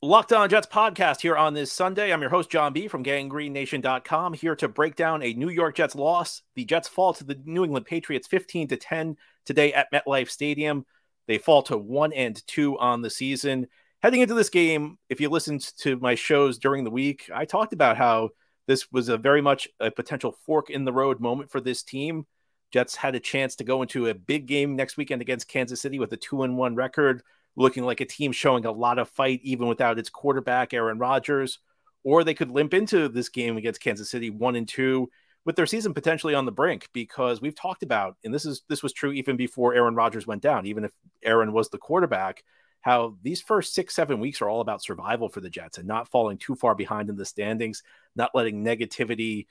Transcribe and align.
Locked 0.00 0.32
On 0.32 0.48
Jets 0.48 0.68
podcast 0.68 1.22
here 1.22 1.36
on 1.36 1.54
this 1.54 1.72
Sunday. 1.72 2.12
I'm 2.12 2.20
your 2.20 2.30
host, 2.30 2.48
John 2.48 2.72
B. 2.72 2.86
from 2.86 3.02
gangreennation.com, 3.02 4.32
here 4.34 4.54
to 4.54 4.68
break 4.68 4.94
down 4.94 5.24
a 5.24 5.32
New 5.32 5.48
York 5.48 5.74
Jets 5.74 5.96
loss. 5.96 6.42
The 6.54 6.64
Jets 6.64 6.86
fall 6.86 7.12
to 7.14 7.24
the 7.24 7.36
New 7.44 7.64
England 7.64 7.84
Patriots 7.84 8.28
15 8.28 8.68
to 8.68 8.76
10 8.76 9.16
today 9.44 9.72
at 9.72 9.90
MetLife 9.92 10.30
Stadium. 10.30 10.86
They 11.26 11.38
fall 11.38 11.62
to 11.64 11.76
one 11.76 12.12
and 12.12 12.40
two 12.46 12.78
on 12.78 13.02
the 13.02 13.10
season. 13.10 13.66
Heading 14.00 14.20
into 14.20 14.34
this 14.34 14.50
game, 14.50 14.98
if 15.08 15.20
you 15.20 15.30
listened 15.30 15.68
to 15.78 15.96
my 15.96 16.14
shows 16.14 16.58
during 16.58 16.84
the 16.84 16.92
week, 16.92 17.28
I 17.34 17.44
talked 17.44 17.72
about 17.72 17.96
how 17.96 18.30
this 18.68 18.92
was 18.92 19.08
a 19.08 19.18
very 19.18 19.42
much 19.42 19.66
a 19.80 19.90
potential 19.90 20.36
fork 20.46 20.70
in 20.70 20.84
the 20.84 20.92
road 20.92 21.18
moment 21.18 21.50
for 21.50 21.60
this 21.60 21.82
team. 21.82 22.24
Jets 22.70 22.94
had 22.94 23.16
a 23.16 23.20
chance 23.20 23.56
to 23.56 23.64
go 23.64 23.82
into 23.82 24.06
a 24.06 24.14
big 24.14 24.46
game 24.46 24.76
next 24.76 24.96
weekend 24.96 25.22
against 25.22 25.48
Kansas 25.48 25.80
City 25.80 25.98
with 25.98 26.12
a 26.12 26.16
two 26.16 26.44
and 26.44 26.56
one 26.56 26.76
record 26.76 27.24
looking 27.58 27.84
like 27.84 28.00
a 28.00 28.06
team 28.06 28.32
showing 28.32 28.64
a 28.64 28.72
lot 28.72 28.98
of 28.98 29.08
fight 29.08 29.40
even 29.42 29.68
without 29.68 29.98
its 29.98 30.10
quarterback 30.10 30.72
Aaron 30.72 30.98
Rodgers, 30.98 31.58
or 32.04 32.24
they 32.24 32.34
could 32.34 32.50
limp 32.50 32.72
into 32.74 33.08
this 33.08 33.28
game 33.28 33.56
against 33.56 33.80
Kansas 33.80 34.10
City 34.10 34.30
one 34.30 34.56
and 34.56 34.68
two 34.68 35.10
with 35.44 35.56
their 35.56 35.66
season 35.66 35.94
potentially 35.94 36.34
on 36.34 36.44
the 36.44 36.52
brink 36.52 36.88
because 36.92 37.40
we've 37.40 37.54
talked 37.54 37.82
about 37.82 38.16
and 38.24 38.34
this 38.34 38.44
is 38.44 38.62
this 38.68 38.82
was 38.82 38.92
true 38.92 39.12
even 39.12 39.36
before 39.36 39.74
Aaron 39.74 39.94
Rodgers 39.94 40.26
went 40.26 40.42
down 40.42 40.66
even 40.66 40.84
if 40.84 40.92
Aaron 41.22 41.52
was 41.52 41.70
the 41.70 41.78
quarterback 41.78 42.44
how 42.80 43.16
these 43.22 43.40
first 43.40 43.74
6 43.74 43.94
7 43.94 44.20
weeks 44.20 44.42
are 44.42 44.48
all 44.48 44.60
about 44.60 44.82
survival 44.82 45.28
for 45.28 45.40
the 45.40 45.48
Jets 45.48 45.78
and 45.78 45.88
not 45.88 46.08
falling 46.08 46.36
too 46.38 46.54
far 46.54 46.74
behind 46.74 47.08
in 47.08 47.16
the 47.16 47.24
standings 47.24 47.82
not 48.14 48.34
letting 48.34 48.62
negativity 48.64 49.46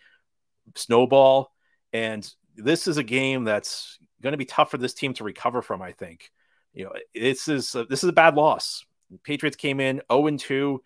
snowball. 0.76 1.52
And 1.94 2.30
this 2.56 2.88
is 2.88 2.98
a 2.98 3.04
game 3.04 3.44
that's 3.44 3.98
going 4.22 4.34
to 4.34 4.38
be 4.38 4.46
tough 4.46 4.72
for 4.72 4.78
this 4.78 4.94
team 4.94 5.14
to 5.16 5.24
recover 5.24 5.62
from 5.62 5.82
I 5.82 5.92
think 5.92 6.32
you 6.78 6.84
know, 6.86 6.94
this 7.16 7.48
is 7.48 7.74
a, 7.74 7.86
this 7.86 8.04
is 8.04 8.10
a 8.10 8.14
bad 8.14 8.36
loss. 8.36 8.86
Patriots 9.24 9.58
came 9.58 9.80
in 9.80 10.02
0 10.12 10.38
2, 10.38 10.84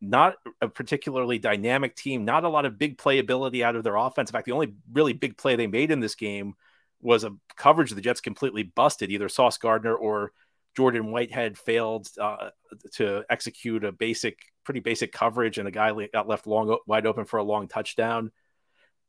not 0.00 0.36
a 0.62 0.68
particularly 0.68 1.38
dynamic 1.38 1.94
team, 1.94 2.24
not 2.24 2.44
a 2.44 2.48
lot 2.48 2.64
of 2.64 2.78
big 2.78 2.96
playability 2.96 3.62
out 3.62 3.76
of 3.76 3.84
their 3.84 3.96
offense. 3.96 4.30
In 4.30 4.32
fact, 4.32 4.46
the 4.46 4.52
only 4.52 4.74
really 4.92 5.12
big 5.12 5.36
play 5.36 5.54
they 5.54 5.66
made 5.66 5.90
in 5.90 6.00
this 6.00 6.14
game 6.14 6.54
was 7.02 7.22
a 7.22 7.32
coverage 7.54 7.90
the 7.90 8.00
Jets 8.00 8.22
completely 8.22 8.62
busted. 8.62 9.10
Either 9.10 9.28
Sauce 9.28 9.58
Gardner 9.58 9.94
or 9.94 10.32
Jordan 10.74 11.10
Whitehead 11.10 11.58
failed 11.58 12.08
uh, 12.18 12.50
to 12.94 13.22
execute 13.28 13.84
a 13.84 13.92
basic, 13.92 14.38
pretty 14.64 14.80
basic 14.80 15.12
coverage, 15.12 15.58
and 15.58 15.66
the 15.66 15.70
guy 15.70 15.92
got 16.14 16.28
left 16.28 16.46
long 16.46 16.78
wide 16.86 17.06
open 17.06 17.26
for 17.26 17.36
a 17.36 17.44
long 17.44 17.68
touchdown. 17.68 18.32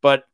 But 0.01 0.25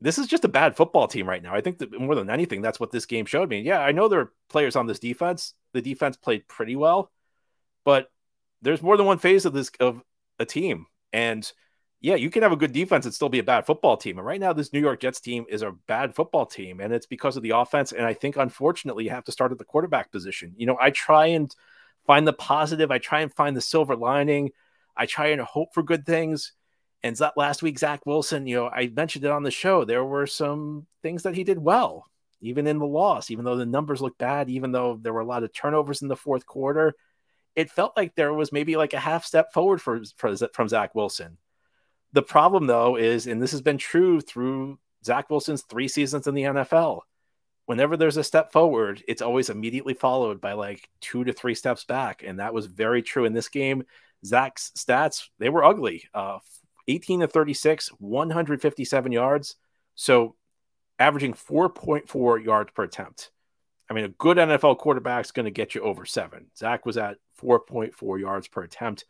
this 0.00 0.18
is 0.18 0.26
just 0.26 0.44
a 0.44 0.48
bad 0.48 0.76
football 0.76 1.06
team 1.06 1.28
right 1.28 1.42
now. 1.42 1.54
I 1.54 1.60
think 1.60 1.78
that 1.78 1.98
more 1.98 2.14
than 2.14 2.30
anything, 2.30 2.62
that's 2.62 2.80
what 2.80 2.90
this 2.90 3.06
game 3.06 3.26
showed 3.26 3.48
me. 3.48 3.60
Yeah, 3.60 3.80
I 3.80 3.92
know 3.92 4.08
there 4.08 4.20
are 4.20 4.32
players 4.48 4.76
on 4.76 4.86
this 4.86 4.98
defense. 4.98 5.54
The 5.72 5.82
defense 5.82 6.16
played 6.16 6.48
pretty 6.48 6.74
well, 6.74 7.10
but 7.84 8.10
there's 8.62 8.82
more 8.82 8.96
than 8.96 9.06
one 9.06 9.18
phase 9.18 9.44
of 9.44 9.52
this 9.52 9.70
of 9.78 10.02
a 10.38 10.46
team. 10.46 10.86
And 11.12 11.50
yeah, 12.00 12.14
you 12.14 12.30
can 12.30 12.42
have 12.42 12.52
a 12.52 12.56
good 12.56 12.72
defense 12.72 13.04
and 13.04 13.14
still 13.14 13.28
be 13.28 13.40
a 13.40 13.44
bad 13.44 13.66
football 13.66 13.98
team. 13.98 14.16
And 14.16 14.26
right 14.26 14.40
now, 14.40 14.54
this 14.54 14.72
New 14.72 14.80
York 14.80 15.00
Jets 15.00 15.20
team 15.20 15.44
is 15.50 15.60
a 15.60 15.72
bad 15.86 16.14
football 16.14 16.46
team, 16.46 16.80
and 16.80 16.94
it's 16.94 17.06
because 17.06 17.36
of 17.36 17.42
the 17.42 17.50
offense. 17.50 17.92
And 17.92 18.06
I 18.06 18.14
think 18.14 18.36
unfortunately, 18.36 19.04
you 19.04 19.10
have 19.10 19.24
to 19.24 19.32
start 19.32 19.52
at 19.52 19.58
the 19.58 19.64
quarterback 19.64 20.10
position. 20.10 20.54
You 20.56 20.66
know, 20.66 20.78
I 20.80 20.90
try 20.90 21.26
and 21.26 21.54
find 22.06 22.26
the 22.26 22.32
positive. 22.32 22.90
I 22.90 22.98
try 22.98 23.20
and 23.20 23.32
find 23.32 23.54
the 23.54 23.60
silver 23.60 23.96
lining. 23.96 24.52
I 24.96 25.04
try 25.04 25.28
and 25.28 25.42
hope 25.42 25.74
for 25.74 25.82
good 25.82 26.06
things 26.06 26.52
and 27.02 27.18
last 27.36 27.62
week, 27.62 27.78
Zach 27.78 28.04
Wilson, 28.04 28.46
you 28.46 28.56
know, 28.56 28.68
I 28.68 28.88
mentioned 28.88 29.24
it 29.24 29.30
on 29.30 29.42
the 29.42 29.50
show. 29.50 29.84
There 29.84 30.04
were 30.04 30.26
some 30.26 30.86
things 31.02 31.22
that 31.22 31.34
he 31.34 31.44
did 31.44 31.58
well, 31.58 32.06
even 32.40 32.66
in 32.66 32.78
the 32.78 32.86
loss, 32.86 33.30
even 33.30 33.44
though 33.44 33.56
the 33.56 33.66
numbers 33.66 34.02
looked 34.02 34.18
bad, 34.18 34.50
even 34.50 34.72
though 34.72 34.98
there 35.00 35.12
were 35.12 35.20
a 35.20 35.26
lot 35.26 35.42
of 35.42 35.52
turnovers 35.52 36.02
in 36.02 36.08
the 36.08 36.16
fourth 36.16 36.46
quarter. 36.46 36.94
It 37.56 37.70
felt 37.70 37.96
like 37.96 38.14
there 38.14 38.34
was 38.34 38.52
maybe 38.52 38.76
like 38.76 38.92
a 38.92 39.00
half 39.00 39.24
step 39.24 39.52
forward 39.52 39.80
for, 39.80 40.02
for 40.16 40.36
from 40.52 40.68
Zach 40.68 40.94
Wilson. 40.94 41.38
The 42.12 42.22
problem, 42.22 42.66
though, 42.66 42.96
is, 42.96 43.26
and 43.26 43.40
this 43.40 43.52
has 43.52 43.62
been 43.62 43.78
true 43.78 44.20
through 44.20 44.78
Zach 45.04 45.30
Wilson's 45.30 45.62
three 45.62 45.88
seasons 45.88 46.26
in 46.26 46.34
the 46.34 46.42
NFL, 46.42 47.00
whenever 47.66 47.96
there's 47.96 48.16
a 48.16 48.24
step 48.24 48.52
forward, 48.52 49.02
it's 49.06 49.22
always 49.22 49.48
immediately 49.48 49.94
followed 49.94 50.40
by 50.40 50.52
like 50.52 50.88
two 51.00 51.24
to 51.24 51.32
three 51.32 51.54
steps 51.54 51.84
back. 51.84 52.22
And 52.26 52.40
that 52.40 52.52
was 52.52 52.66
very 52.66 53.02
true 53.02 53.24
in 53.24 53.32
this 53.32 53.48
game. 53.48 53.84
Zach's 54.24 54.72
stats, 54.76 55.28
they 55.38 55.48
were 55.48 55.64
ugly. 55.64 56.02
Uh, 56.12 56.38
18 56.90 57.20
to 57.20 57.28
36, 57.28 57.88
157 57.98 59.12
yards. 59.12 59.56
So 59.94 60.34
averaging 60.98 61.34
4.4 61.34 62.44
yards 62.44 62.70
per 62.72 62.82
attempt. 62.82 63.30
I 63.88 63.94
mean, 63.94 64.04
a 64.04 64.08
good 64.08 64.36
NFL 64.36 64.78
quarterback 64.78 65.24
is 65.24 65.32
going 65.32 65.44
to 65.44 65.50
get 65.50 65.74
you 65.74 65.82
over 65.82 66.04
seven. 66.04 66.46
Zach 66.56 66.84
was 66.86 66.96
at 66.96 67.16
4.4 67.42 68.20
yards 68.20 68.48
per 68.48 68.62
attempt. 68.62 69.04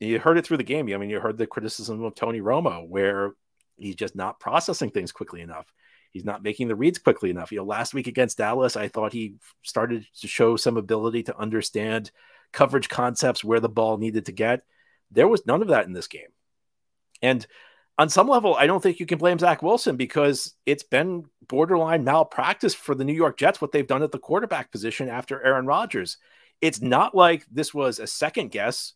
You 0.00 0.18
heard 0.18 0.38
it 0.38 0.46
through 0.46 0.58
the 0.58 0.64
game. 0.64 0.92
I 0.92 0.96
mean, 0.96 1.10
you 1.10 1.20
heard 1.20 1.38
the 1.38 1.46
criticism 1.46 2.02
of 2.02 2.14
Tony 2.14 2.40
Romo, 2.40 2.86
where 2.86 3.34
he's 3.76 3.96
just 3.96 4.16
not 4.16 4.40
processing 4.40 4.90
things 4.90 5.12
quickly 5.12 5.40
enough. 5.40 5.72
He's 6.10 6.24
not 6.24 6.42
making 6.42 6.68
the 6.68 6.74
reads 6.74 6.98
quickly 6.98 7.30
enough. 7.30 7.50
You 7.50 7.58
know, 7.58 7.64
last 7.64 7.94
week 7.94 8.06
against 8.06 8.38
Dallas, 8.38 8.76
I 8.76 8.88
thought 8.88 9.12
he 9.12 9.34
started 9.62 10.06
to 10.20 10.28
show 10.28 10.56
some 10.56 10.76
ability 10.76 11.24
to 11.24 11.38
understand 11.38 12.10
coverage 12.52 12.88
concepts, 12.88 13.42
where 13.42 13.60
the 13.60 13.68
ball 13.68 13.96
needed 13.96 14.26
to 14.26 14.32
get. 14.32 14.62
There 15.10 15.28
was 15.28 15.46
none 15.46 15.62
of 15.62 15.68
that 15.68 15.86
in 15.86 15.92
this 15.92 16.06
game. 16.06 16.28
And 17.22 17.46
on 17.98 18.08
some 18.08 18.28
level, 18.28 18.54
I 18.54 18.66
don't 18.66 18.82
think 18.82 18.98
you 18.98 19.06
can 19.06 19.18
blame 19.18 19.38
Zach 19.38 19.62
Wilson 19.62 19.96
because 19.96 20.54
it's 20.66 20.82
been 20.82 21.24
borderline 21.48 22.04
malpractice 22.04 22.74
for 22.74 22.94
the 22.94 23.04
New 23.04 23.12
York 23.12 23.36
Jets 23.36 23.60
what 23.60 23.72
they've 23.72 23.86
done 23.86 24.02
at 24.02 24.10
the 24.12 24.18
quarterback 24.18 24.72
position 24.72 25.08
after 25.08 25.44
Aaron 25.44 25.66
Rodgers. 25.66 26.18
It's 26.60 26.80
not 26.80 27.14
like 27.14 27.46
this 27.50 27.72
was 27.72 27.98
a 27.98 28.06
second 28.06 28.50
guess 28.50 28.94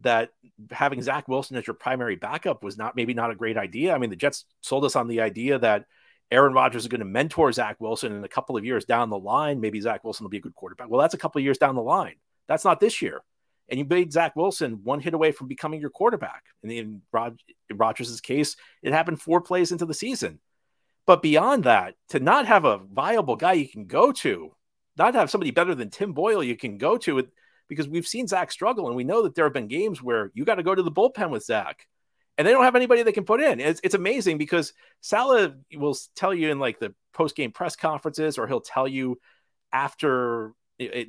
that 0.00 0.30
having 0.70 1.02
Zach 1.02 1.28
Wilson 1.28 1.56
as 1.56 1.66
your 1.66 1.74
primary 1.74 2.16
backup 2.16 2.64
was 2.64 2.76
not 2.76 2.96
maybe 2.96 3.14
not 3.14 3.30
a 3.30 3.36
great 3.36 3.56
idea. 3.56 3.94
I 3.94 3.98
mean, 3.98 4.10
the 4.10 4.16
Jets 4.16 4.44
sold 4.60 4.84
us 4.84 4.96
on 4.96 5.06
the 5.06 5.20
idea 5.20 5.58
that 5.60 5.84
Aaron 6.32 6.54
Rodgers 6.54 6.82
is 6.82 6.88
going 6.88 7.00
to 7.00 7.04
mentor 7.04 7.52
Zach 7.52 7.76
Wilson 7.78 8.12
in 8.12 8.24
a 8.24 8.28
couple 8.28 8.56
of 8.56 8.64
years 8.64 8.84
down 8.84 9.10
the 9.10 9.18
line. 9.18 9.60
Maybe 9.60 9.80
Zach 9.80 10.02
Wilson 10.02 10.24
will 10.24 10.30
be 10.30 10.38
a 10.38 10.40
good 10.40 10.54
quarterback. 10.54 10.88
Well, 10.88 11.00
that's 11.00 11.14
a 11.14 11.18
couple 11.18 11.38
of 11.38 11.44
years 11.44 11.58
down 11.58 11.76
the 11.76 11.82
line. 11.82 12.16
That's 12.48 12.64
not 12.64 12.80
this 12.80 13.02
year 13.02 13.22
and 13.72 13.78
you 13.78 13.86
made 13.86 14.12
Zach 14.12 14.36
Wilson 14.36 14.80
one 14.84 15.00
hit 15.00 15.14
away 15.14 15.32
from 15.32 15.48
becoming 15.48 15.80
your 15.80 15.88
quarterback. 15.88 16.44
And 16.62 16.70
in 16.70 17.00
Rod- 17.10 17.40
Rodgers' 17.72 18.20
case, 18.20 18.54
it 18.82 18.92
happened 18.92 19.22
four 19.22 19.40
plays 19.40 19.72
into 19.72 19.86
the 19.86 19.94
season. 19.94 20.40
But 21.06 21.22
beyond 21.22 21.64
that, 21.64 21.94
to 22.10 22.20
not 22.20 22.44
have 22.44 22.66
a 22.66 22.78
viable 22.78 23.34
guy 23.36 23.54
you 23.54 23.66
can 23.66 23.86
go 23.86 24.12
to, 24.12 24.54
not 24.98 25.14
have 25.14 25.30
somebody 25.30 25.52
better 25.52 25.74
than 25.74 25.88
Tim 25.88 26.12
Boyle 26.12 26.44
you 26.44 26.54
can 26.54 26.76
go 26.76 26.98
to, 26.98 27.26
because 27.66 27.88
we've 27.88 28.06
seen 28.06 28.28
Zach 28.28 28.52
struggle, 28.52 28.88
and 28.88 28.94
we 28.94 29.04
know 29.04 29.22
that 29.22 29.34
there 29.34 29.46
have 29.46 29.54
been 29.54 29.68
games 29.68 30.02
where 30.02 30.30
you 30.34 30.44
got 30.44 30.56
to 30.56 30.62
go 30.62 30.74
to 30.74 30.82
the 30.82 30.92
bullpen 30.92 31.30
with 31.30 31.42
Zach, 31.42 31.86
and 32.36 32.46
they 32.46 32.52
don't 32.52 32.64
have 32.64 32.76
anybody 32.76 33.02
they 33.02 33.10
can 33.10 33.24
put 33.24 33.40
in. 33.40 33.58
It's, 33.58 33.80
it's 33.82 33.94
amazing 33.94 34.36
because 34.36 34.74
Salah 35.00 35.54
will 35.74 35.96
tell 36.14 36.34
you 36.34 36.50
in 36.50 36.58
like 36.58 36.78
the 36.78 36.94
post 37.14 37.36
game 37.36 37.52
press 37.52 37.74
conferences, 37.74 38.36
or 38.36 38.46
he'll 38.46 38.60
tell 38.60 38.86
you 38.86 39.18
after 39.72 40.52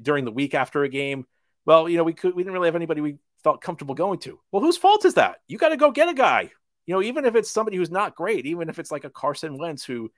during 0.01 0.23
the 0.23 0.31
week 0.31 0.55
after 0.55 0.83
a 0.83 0.89
game 0.89 1.25
well, 1.65 1.87
you 1.87 1.97
know, 1.97 2.03
we 2.03 2.13
could 2.13 2.35
we 2.35 2.43
didn't 2.43 2.53
really 2.53 2.67
have 2.67 2.75
anybody 2.75 3.01
we 3.01 3.17
felt 3.43 3.61
comfortable 3.61 3.95
going 3.95 4.19
to. 4.19 4.39
Well, 4.51 4.61
whose 4.61 4.77
fault 4.77 5.05
is 5.05 5.15
that? 5.15 5.37
You 5.47 5.57
got 5.57 5.69
to 5.69 5.77
go 5.77 5.91
get 5.91 6.09
a 6.09 6.13
guy. 6.13 6.49
You 6.85 6.93
know, 6.93 7.01
even 7.01 7.25
if 7.25 7.35
it's 7.35 7.49
somebody 7.49 7.77
who's 7.77 7.91
not 7.91 8.15
great, 8.15 8.45
even 8.45 8.69
if 8.69 8.79
it's 8.79 8.91
like 8.91 9.05
a 9.05 9.09
Carson 9.09 9.57
Wentz 9.57 9.85
who 9.85 10.11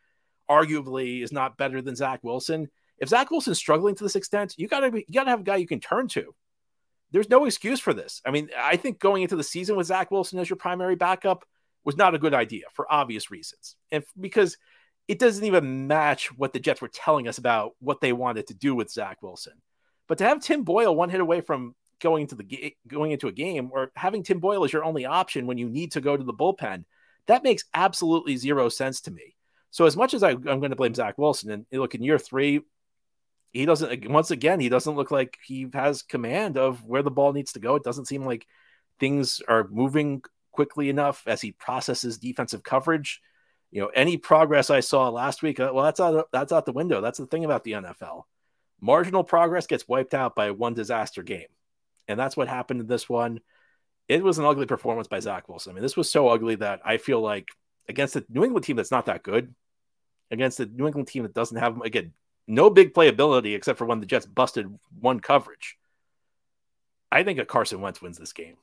arguably 0.50 1.24
is 1.24 1.32
not 1.32 1.58
better 1.58 1.82
than 1.82 1.96
Zach 1.96 2.24
Wilson. 2.24 2.70
If 2.98 3.10
Zach 3.10 3.30
Wilson's 3.30 3.58
struggling 3.58 3.96
to 3.96 4.04
this 4.04 4.16
extent, 4.16 4.56
you 4.58 4.68
gotta 4.68 4.92
be, 4.92 5.06
you 5.08 5.14
gotta 5.14 5.30
have 5.30 5.42
a 5.42 5.44
guy 5.44 5.58
you 5.58 5.68
can 5.68 5.80
turn 5.80 6.08
to. 6.10 6.34
There's 7.12 7.30
no 7.30 7.46
excuse 7.46 7.80
for 7.80 7.94
this. 7.94 8.22
I 8.26 8.32
mean, 8.32 8.50
I 8.58 8.78
think 8.78 9.00
going 9.00 9.24
into 9.24 9.36
the 9.36 9.44
season 9.44 9.76
with 9.76 9.88
Zach 9.88 10.12
Wilson 10.12 10.40
as 10.40 10.50
your 10.50 10.58
primary 10.58 10.96
backup 10.96 11.46
was 11.84 11.98
not 11.98 12.16
a 12.16 12.20
good 12.20 12.34
idea 12.34 12.66
for 12.74 12.92
obvious 12.92 13.30
reasons, 13.30 13.76
and 13.92 14.04
because 14.20 14.58
it 15.08 15.20
doesn't 15.20 15.46
even 15.46 15.88
match 15.88 16.36
what 16.36 16.52
the 16.52 16.60
Jets 16.60 16.82
were 16.82 16.88
telling 16.88 17.28
us 17.28 17.38
about 17.38 17.74
what 17.80 18.02
they 18.02 18.12
wanted 18.12 18.48
to 18.48 18.56
do 18.56 18.74
with 18.74 18.90
Zach 18.90 19.22
Wilson. 19.22 19.54
But 20.08 20.20
to 20.20 20.24
have 20.26 20.42
Tim 20.42 20.64
Boyle 20.64 20.96
one 20.96 21.10
hit 21.10 21.22
away 21.22 21.42
from 21.42 21.76
going 22.00 22.24
into 22.24 22.36
the 22.36 22.44
ga- 22.44 22.76
going 22.88 23.12
into 23.12 23.28
a 23.28 23.32
game 23.32 23.70
or 23.72 23.92
having 23.96 24.24
Tim 24.24 24.40
Boyle 24.40 24.64
as 24.64 24.74
your 24.74 24.84
only 24.84 25.06
option 25.06 25.48
when 25.48 25.58
you 25.58 25.70
need 25.70 25.94
to 25.94 26.02
go 26.02 26.16
to 26.16 26.24
the 26.24 26.34
bullpen, 26.34 26.84
that 27.28 27.44
makes 27.44 27.64
absolutely 27.74 28.38
zero 28.38 28.70
sense 28.70 29.02
to 29.02 29.12
me. 29.12 29.36
So 29.72 29.86
as 29.86 29.98
much 29.98 30.14
as 30.14 30.24
I, 30.24 30.32
am 30.32 30.42
going 30.42 30.70
to 30.70 30.76
blame 30.76 30.94
Zach 30.94 31.18
Wilson, 31.18 31.52
and 31.52 31.66
look 31.72 31.96
in 31.96 32.04
year 32.04 32.20
three, 32.20 32.62
he 33.52 33.66
doesn't. 33.66 34.10
Once 34.10 34.32
again, 34.32 34.60
he 34.60 34.70
doesn't 34.70 34.96
look 34.96 35.12
like 35.12 35.38
he 35.44 35.68
has 35.74 36.02
command 36.02 36.58
of 36.58 36.84
where 36.86 37.04
the 37.04 37.12
ball 37.12 37.34
needs 37.34 37.54
to 37.54 37.60
go. 37.60 37.76
It 37.76 37.84
doesn't 37.84 38.06
seem 38.06 38.26
like 38.26 38.46
things 39.00 39.42
are 39.48 39.68
moving 39.70 40.22
quickly 40.52 40.90
enough 40.90 41.24
as 41.26 41.42
he 41.42 41.52
processes 41.52 42.18
defensive 42.18 42.64
coverage. 42.64 43.22
You 43.72 43.82
know, 43.82 43.88
any 43.88 44.18
progress 44.18 44.70
I 44.70 44.80
saw 44.80 45.10
last 45.10 45.42
week, 45.42 45.60
uh, 45.60 45.72
well, 45.74 45.84
that's 45.84 46.00
out. 46.00 46.28
That's 46.32 46.52
out 46.52 46.66
the 46.66 46.72
window. 46.72 47.02
That's 47.02 47.18
the 47.18 47.26
thing 47.26 47.44
about 47.44 47.64
the 47.64 47.74
NFL 47.74 48.24
marginal 48.82 49.24
progress 49.24 49.68
gets 49.68 49.88
wiped 49.88 50.14
out 50.14 50.36
by 50.36 50.52
one 50.52 50.74
disaster 50.74 51.24
game. 51.24 51.48
And 52.08 52.20
that's 52.20 52.38
what 52.38 52.48
happened 52.48 52.82
in 52.82 52.88
this 52.88 53.10
one. 53.10 53.40
It 54.08 54.24
was 54.24 54.38
an 54.38 54.46
ugly 54.46 54.68
performance 54.68 55.08
by 55.08 55.20
Zach 55.20 55.50
Wilson. 55.50 55.72
I 55.72 55.74
mean, 55.74 55.82
this 55.82 55.98
was 55.98 56.12
so 56.12 56.28
ugly 56.28 56.56
that 56.56 56.82
I 56.86 56.98
feel 56.98 57.22
like 57.22 57.50
against 57.90 58.14
the 58.14 58.26
New 58.30 58.44
England 58.44 58.66
team 58.66 58.76
that's 58.76 58.92
not 58.92 59.08
that 59.08 59.24
good, 59.24 59.54
against 60.30 60.58
the 60.58 60.68
New 60.68 60.86
England 60.86 61.08
team 61.08 61.24
that 61.24 61.34
doesn't 61.34 61.58
have, 61.58 61.82
again, 61.82 62.14
no 62.48 62.70
big 62.70 62.94
playability 62.94 63.56
except 63.56 63.80
for 63.80 63.86
when 63.86 64.00
the 64.00 64.06
Jets 64.06 64.26
busted 64.26 64.68
one 65.00 65.20
coverage. 65.20 65.78
I 67.12 67.24
think 67.24 67.40
a 67.40 67.46
Carson 67.46 67.82
Wentz 67.82 68.02
wins 68.02 68.18
this 68.18 68.34
game. 68.34 68.58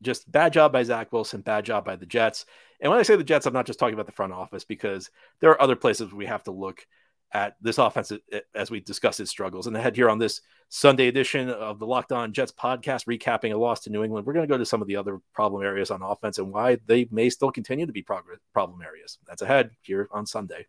Just 0.00 0.30
bad 0.30 0.52
job 0.52 0.72
by 0.72 0.84
Zach 0.84 1.12
Wilson, 1.12 1.40
bad 1.40 1.64
job 1.64 1.84
by 1.84 1.96
the 1.96 2.06
Jets. 2.06 2.46
And 2.80 2.90
when 2.90 3.00
I 3.00 3.02
say 3.02 3.16
the 3.16 3.24
Jets, 3.24 3.46
I'm 3.46 3.52
not 3.52 3.66
just 3.66 3.78
talking 3.78 3.94
about 3.94 4.06
the 4.06 4.12
front 4.12 4.32
office 4.32 4.64
because 4.64 5.10
there 5.40 5.50
are 5.50 5.60
other 5.60 5.76
places 5.76 6.12
we 6.12 6.26
have 6.26 6.44
to 6.44 6.52
look 6.52 6.86
at 7.32 7.56
this 7.60 7.78
offense 7.78 8.12
as 8.54 8.70
we 8.70 8.80
discuss 8.80 9.20
its 9.20 9.30
struggles. 9.30 9.66
And 9.66 9.76
ahead 9.76 9.94
here 9.94 10.08
on 10.08 10.18
this 10.18 10.40
Sunday 10.70 11.08
edition 11.08 11.50
of 11.50 11.78
the 11.78 11.86
Locked 11.86 12.12
On 12.12 12.32
Jets 12.32 12.52
podcast, 12.52 13.06
recapping 13.06 13.52
a 13.52 13.58
loss 13.58 13.80
to 13.80 13.90
New 13.90 14.02
England, 14.02 14.26
we're 14.26 14.32
going 14.32 14.46
to 14.46 14.52
go 14.52 14.58
to 14.58 14.66
some 14.66 14.80
of 14.80 14.88
the 14.88 14.96
other 14.96 15.20
problem 15.34 15.62
areas 15.62 15.90
on 15.90 16.02
offense 16.02 16.38
and 16.38 16.52
why 16.52 16.78
they 16.86 17.06
may 17.10 17.28
still 17.28 17.50
continue 17.50 17.86
to 17.86 17.92
be 17.92 18.02
problem 18.02 18.82
areas. 18.82 19.18
That's 19.26 19.42
ahead 19.42 19.70
here 19.82 20.08
on 20.10 20.26
Sunday. 20.26 20.66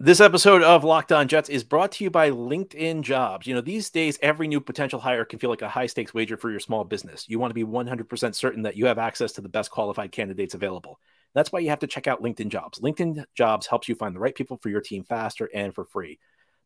This 0.00 0.20
episode 0.20 0.64
of 0.64 0.82
Locked 0.82 1.12
On 1.12 1.28
Jets 1.28 1.48
is 1.48 1.62
brought 1.62 1.92
to 1.92 2.04
you 2.04 2.10
by 2.10 2.30
LinkedIn 2.30 3.02
Jobs. 3.02 3.46
You 3.46 3.54
know, 3.54 3.60
these 3.60 3.90
days, 3.90 4.18
every 4.20 4.48
new 4.48 4.60
potential 4.60 4.98
hire 4.98 5.24
can 5.24 5.38
feel 5.38 5.50
like 5.50 5.62
a 5.62 5.68
high 5.68 5.86
stakes 5.86 6.12
wager 6.12 6.36
for 6.36 6.50
your 6.50 6.58
small 6.58 6.82
business. 6.82 7.26
You 7.28 7.38
want 7.38 7.50
to 7.50 7.54
be 7.54 7.64
100% 7.64 8.34
certain 8.34 8.62
that 8.62 8.76
you 8.76 8.86
have 8.86 8.98
access 8.98 9.32
to 9.32 9.40
the 9.40 9.48
best 9.48 9.70
qualified 9.70 10.10
candidates 10.10 10.54
available. 10.54 10.98
That's 11.34 11.52
why 11.52 11.60
you 11.60 11.70
have 11.70 11.80
to 11.80 11.86
check 11.86 12.06
out 12.06 12.22
LinkedIn 12.22 12.48
Jobs. 12.48 12.78
LinkedIn 12.78 13.24
Jobs 13.34 13.66
helps 13.66 13.88
you 13.88 13.94
find 13.94 14.14
the 14.14 14.20
right 14.20 14.34
people 14.34 14.56
for 14.56 14.68
your 14.68 14.80
team 14.80 15.04
faster 15.04 15.50
and 15.52 15.74
for 15.74 15.84
free. 15.84 16.18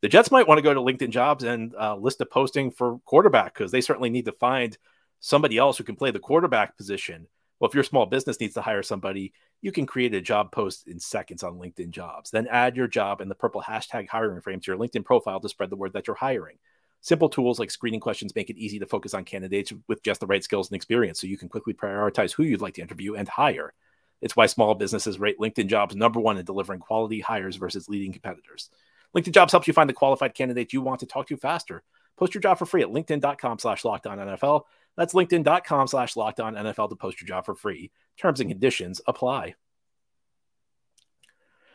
The 0.02 0.08
Jets 0.08 0.30
might 0.30 0.46
want 0.46 0.58
to 0.58 0.62
go 0.62 0.74
to 0.74 0.80
LinkedIn 0.80 1.10
Jobs 1.10 1.42
and 1.42 1.74
uh, 1.74 1.96
list 1.96 2.20
a 2.20 2.26
posting 2.26 2.70
for 2.70 3.00
quarterback 3.04 3.54
because 3.54 3.72
they 3.72 3.80
certainly 3.80 4.10
need 4.10 4.26
to 4.26 4.32
find 4.32 4.76
somebody 5.20 5.58
else 5.58 5.78
who 5.78 5.84
can 5.84 5.96
play 5.96 6.10
the 6.10 6.20
quarterback 6.20 6.76
position. 6.76 7.26
Well, 7.58 7.68
if 7.68 7.74
your 7.74 7.82
small 7.82 8.06
business 8.06 8.38
needs 8.38 8.54
to 8.54 8.62
hire 8.62 8.84
somebody, 8.84 9.32
you 9.60 9.72
can 9.72 9.86
create 9.86 10.14
a 10.14 10.20
job 10.20 10.52
post 10.52 10.86
in 10.86 11.00
seconds 11.00 11.42
on 11.42 11.58
LinkedIn 11.58 11.90
Jobs. 11.90 12.30
Then 12.30 12.46
add 12.46 12.76
your 12.76 12.86
job 12.86 13.20
and 13.20 13.28
the 13.28 13.34
purple 13.34 13.62
hashtag 13.62 14.08
hiring 14.08 14.40
frame 14.40 14.60
to 14.60 14.70
your 14.70 14.78
LinkedIn 14.78 15.04
profile 15.04 15.40
to 15.40 15.48
spread 15.48 15.70
the 15.70 15.76
word 15.76 15.94
that 15.94 16.06
you're 16.06 16.14
hiring. 16.14 16.58
Simple 17.00 17.28
tools 17.28 17.58
like 17.58 17.70
screening 17.70 18.00
questions 18.00 18.34
make 18.34 18.50
it 18.50 18.56
easy 18.56 18.78
to 18.78 18.86
focus 18.86 19.14
on 19.14 19.24
candidates 19.24 19.72
with 19.88 20.02
just 20.02 20.20
the 20.20 20.26
right 20.26 20.44
skills 20.44 20.68
and 20.68 20.76
experience 20.76 21.20
so 21.20 21.26
you 21.26 21.38
can 21.38 21.48
quickly 21.48 21.74
prioritize 21.74 22.32
who 22.32 22.44
you'd 22.44 22.60
like 22.60 22.74
to 22.74 22.82
interview 22.82 23.14
and 23.14 23.28
hire. 23.28 23.72
It's 24.20 24.36
why 24.36 24.46
small 24.46 24.74
businesses 24.74 25.18
rate 25.18 25.38
LinkedIn 25.38 25.68
jobs 25.68 25.94
number 25.94 26.20
one 26.20 26.38
in 26.38 26.44
delivering 26.44 26.80
quality 26.80 27.20
hires 27.20 27.56
versus 27.56 27.88
leading 27.88 28.12
competitors. 28.12 28.70
LinkedIn 29.16 29.32
jobs 29.32 29.52
helps 29.52 29.66
you 29.66 29.72
find 29.72 29.88
the 29.88 29.94
qualified 29.94 30.34
candidates 30.34 30.72
you 30.72 30.82
want 30.82 31.00
to 31.00 31.06
talk 31.06 31.28
to 31.28 31.36
faster. 31.36 31.82
Post 32.16 32.34
your 32.34 32.42
job 32.42 32.58
for 32.58 32.66
free 32.66 32.82
at 32.82 32.88
LinkedIn.com 32.88 33.58
slash 33.58 33.84
Locked 33.84 34.06
On 34.06 34.18
NFL. 34.18 34.62
That's 34.96 35.14
LinkedIn.com 35.14 35.86
slash 35.86 36.16
Locked 36.16 36.40
On 36.40 36.54
NFL 36.54 36.90
to 36.90 36.96
post 36.96 37.20
your 37.20 37.28
job 37.28 37.46
for 37.46 37.54
free. 37.54 37.92
Terms 38.18 38.40
and 38.40 38.50
conditions 38.50 39.00
apply. 39.06 39.54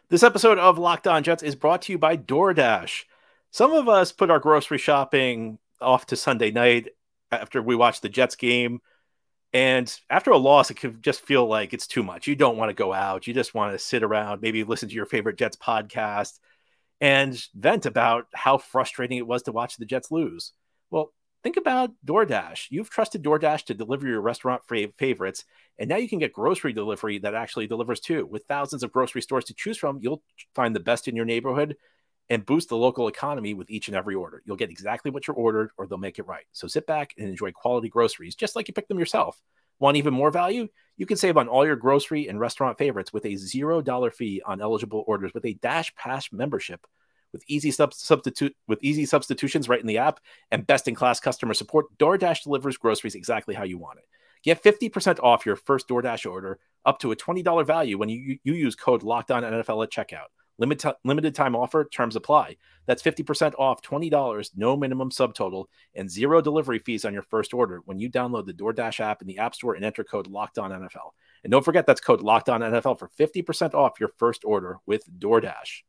This 0.09 0.21
episode 0.21 0.59
of 0.59 0.77
Locked 0.77 1.07
On 1.07 1.23
Jets 1.23 1.43
is 1.43 1.55
brought 1.55 1.83
to 1.83 1.93
you 1.93 1.97
by 1.97 2.17
DoorDash. 2.17 3.05
Some 3.51 3.71
of 3.71 3.87
us 3.87 4.11
put 4.11 4.29
our 4.29 4.39
grocery 4.39 4.77
shopping 4.77 5.57
off 5.79 6.07
to 6.07 6.15
Sunday 6.15 6.51
night 6.51 6.89
after 7.31 7.61
we 7.61 7.75
watch 7.75 8.01
the 8.01 8.09
Jets 8.09 8.35
game 8.35 8.81
and 9.53 9.99
after 10.09 10.31
a 10.31 10.37
loss, 10.37 10.71
it 10.71 10.75
could 10.75 11.03
just 11.03 11.21
feel 11.21 11.45
like 11.45 11.73
it's 11.73 11.87
too 11.87 12.03
much. 12.03 12.27
You 12.27 12.35
don't 12.35 12.57
want 12.57 12.69
to 12.69 12.73
go 12.73 12.91
out. 12.91 13.27
You 13.27 13.33
just 13.33 13.53
want 13.53 13.73
to 13.73 13.79
sit 13.79 14.01
around, 14.01 14.41
maybe 14.41 14.63
listen 14.63 14.89
to 14.89 14.95
your 14.95 15.05
favorite 15.05 15.37
Jets 15.37 15.57
podcast 15.57 16.39
and 16.99 17.39
vent 17.53 17.85
about 17.85 18.27
how 18.33 18.57
frustrating 18.57 19.17
it 19.17 19.27
was 19.27 19.43
to 19.43 19.51
watch 19.51 19.77
the 19.77 19.85
Jets 19.85 20.09
lose. 20.09 20.53
Well, 20.89 21.13
think 21.43 21.57
about 21.57 21.91
DoorDash. 22.05 22.67
You've 22.71 22.89
trusted 22.89 23.23
DoorDash 23.23 23.65
to 23.65 23.73
deliver 23.73 24.07
your 24.07 24.21
restaurant 24.21 24.63
favorites, 24.97 25.45
and 25.77 25.89
now 25.89 25.97
you 25.97 26.09
can 26.09 26.19
get 26.19 26.33
grocery 26.33 26.73
delivery 26.73 27.19
that 27.19 27.35
actually 27.35 27.67
delivers 27.67 27.99
too. 27.99 28.25
With 28.25 28.45
thousands 28.45 28.83
of 28.83 28.91
grocery 28.91 29.21
stores 29.21 29.45
to 29.45 29.53
choose 29.53 29.77
from, 29.77 29.99
you'll 30.01 30.23
find 30.55 30.75
the 30.75 30.79
best 30.79 31.07
in 31.07 31.15
your 31.15 31.25
neighborhood 31.25 31.75
and 32.29 32.45
boost 32.45 32.69
the 32.69 32.77
local 32.77 33.07
economy 33.07 33.53
with 33.53 33.69
each 33.69 33.87
and 33.87 33.97
every 33.97 34.15
order. 34.15 34.41
You'll 34.45 34.55
get 34.55 34.69
exactly 34.69 35.11
what 35.11 35.27
you 35.27 35.33
ordered, 35.33 35.71
or 35.77 35.87
they'll 35.87 35.97
make 35.97 36.19
it 36.19 36.27
right. 36.27 36.45
So 36.51 36.67
sit 36.67 36.87
back 36.87 37.13
and 37.17 37.27
enjoy 37.27 37.51
quality 37.51 37.89
groceries, 37.89 38.35
just 38.35 38.55
like 38.55 38.67
you 38.67 38.73
pick 38.73 38.87
them 38.87 38.99
yourself. 38.99 39.41
Want 39.79 39.97
even 39.97 40.13
more 40.13 40.31
value? 40.31 40.67
You 40.97 41.05
can 41.05 41.17
save 41.17 41.37
on 41.37 41.47
all 41.47 41.65
your 41.65 41.75
grocery 41.75 42.27
and 42.27 42.39
restaurant 42.39 42.77
favorites 42.77 43.11
with 43.11 43.25
a 43.25 43.29
$0 43.29 44.13
fee 44.13 44.41
on 44.45 44.61
eligible 44.61 45.03
orders 45.07 45.33
with 45.33 45.45
a 45.45 45.53
Dash 45.55 45.93
Pass 45.95 46.31
membership. 46.31 46.85
With 47.33 47.43
easy 47.47 47.71
sub- 47.71 47.95
substitute 47.95 48.55
with 48.67 48.77
easy 48.83 49.07
substitutions 49.07 49.67
right 49.67 49.81
in 49.81 49.87
the 49.87 49.97
app 49.97 50.19
and 50.51 50.67
best-in-class 50.67 51.19
customer 51.19 51.55
support, 51.55 51.87
DoorDash 51.97 52.43
delivers 52.43 52.77
groceries 52.77 53.15
exactly 53.15 53.55
how 53.55 53.63
you 53.63 53.79
want 53.79 53.97
it. 53.97 54.05
Get 54.43 54.61
50% 54.61 55.19
off 55.19 55.45
your 55.45 55.55
first 55.55 55.87
DoorDash 55.87 56.29
order 56.29 56.59
up 56.85 56.99
to 56.99 57.11
a 57.11 57.15
$20 57.15 57.65
value 57.65 57.97
when 57.97 58.09
you, 58.09 58.37
you 58.43 58.53
use 58.53 58.75
code 58.75 59.01
LOCKEDONNFL 59.01 59.83
at 59.83 59.91
checkout. 59.91 60.27
Limit 60.59 60.83
limited 61.03 61.33
time 61.33 61.55
offer, 61.55 61.83
terms 61.85 62.15
apply. 62.15 62.57
That's 62.85 63.01
50% 63.01 63.53
off 63.57 63.81
$20, 63.81 64.51
no 64.55 64.77
minimum 64.77 65.09
subtotal, 65.09 65.65
and 65.95 66.09
zero 66.09 66.41
delivery 66.41 66.79
fees 66.79 67.05
on 67.05 67.13
your 67.13 67.23
first 67.23 67.53
order 67.53 67.81
when 67.85 67.99
you 67.99 68.09
download 68.09 68.45
the 68.45 68.53
DoorDash 68.53 68.99
app 68.99 69.21
in 69.21 69.27
the 69.27 69.39
App 69.39 69.55
Store 69.55 69.73
and 69.73 69.83
enter 69.83 70.03
code 70.03 70.27
Locked 70.27 70.59
On 70.59 70.71
NFL. 70.71 71.11
And 71.43 71.51
don't 71.51 71.65
forget 71.65 71.87
that's 71.87 72.01
code 72.01 72.21
Locked 72.21 72.49
On 72.49 72.61
NFL 72.61 72.99
for 72.99 73.09
50% 73.19 73.73
off 73.73 73.99
your 73.99 74.09
first 74.17 74.43
order 74.45 74.77
with 74.85 75.03
DoorDash. 75.19 75.81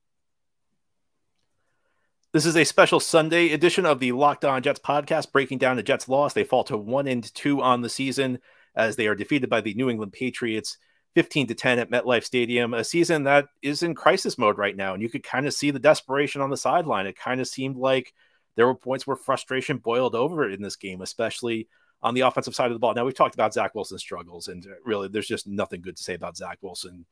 This 2.32 2.46
is 2.46 2.56
a 2.56 2.64
special 2.64 2.99
Sunday 2.99 3.52
edition 3.52 3.87
of 3.87 4.00
the 4.00 4.12
Locked 4.12 4.44
On 4.44 4.61
Jets 4.61 4.81
podcast, 4.81 5.31
breaking 5.31 5.58
down 5.58 5.76
the 5.76 5.84
Jets' 5.84 6.08
loss. 6.08 6.32
They 6.32 6.43
fall 6.43 6.64
to 6.64 6.76
one 6.76 7.06
and 7.06 7.22
two 7.34 7.62
on 7.62 7.82
the 7.82 7.88
season 7.88 8.40
as 8.75 8.96
they 8.96 9.06
are 9.06 9.14
defeated 9.14 9.49
by 9.49 9.61
the 9.61 9.75
New 9.75 9.88
England 9.88 10.12
Patriots 10.12 10.78
15 11.14 11.49
to 11.49 11.55
10 11.55 11.78
at 11.78 11.90
MetLife 11.90 12.25
Stadium, 12.25 12.75
a 12.75 12.82
season 12.82 13.25
that 13.25 13.46
is 13.62 13.82
in 13.82 13.94
crisis 13.94 14.37
mode 14.37 14.58
right 14.58 14.76
now. 14.76 14.94
And 14.94 15.02
you 15.02 15.08
could 15.08 15.22
kind 15.22 15.46
of 15.46 15.55
see 15.55 15.70
the 15.70 15.78
desperation 15.78 16.40
on 16.40 16.50
the 16.50 16.56
sideline. 16.56 17.06
It 17.06 17.16
kind 17.16 17.40
of 17.40 17.46
seemed 17.46 17.76
like 17.76 18.12
there 18.56 18.66
were 18.66 18.75
points 18.75 19.06
where 19.06 19.16
frustration 19.16 19.78
boiled 19.78 20.14
over 20.14 20.49
in 20.49 20.61
this 20.61 20.76
game, 20.76 21.00
especially 21.02 21.69
on 22.02 22.14
the 22.14 22.22
offensive 22.22 22.55
side 22.55 22.66
of 22.66 22.75
the 22.75 22.78
ball. 22.81 22.94
Now, 22.94 23.05
we've 23.05 23.14
talked 23.14 23.34
about 23.34 23.55
Zach 23.55 23.75
Wilson's 23.75 24.02
struggles, 24.02 24.49
and 24.49 24.64
uh, 24.66 24.70
really, 24.84 25.08
there's 25.08 25.28
just 25.28 25.46
nothing 25.46 25.82
good 25.82 25.96
to 25.96 26.02
say 26.02 26.14
about 26.14 26.37
Zach 26.37 26.58
Wilson, 26.61 27.06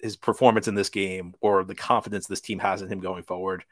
his 0.00 0.16
performance 0.16 0.68
in 0.68 0.74
this 0.74 0.90
game, 0.90 1.34
or 1.40 1.64
the 1.64 1.74
confidence 1.74 2.26
this 2.26 2.40
team 2.40 2.58
has 2.58 2.82
in 2.82 2.88
him 2.88 3.00
going 3.00 3.22
forward. 3.22 3.64